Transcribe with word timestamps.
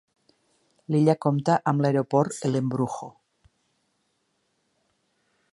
L"illa 0.93 1.15
compta 1.25 1.57
amb 1.73 1.83
l"aeroport 1.85 2.41
El 2.51 2.59
Embrujo. 2.63 3.13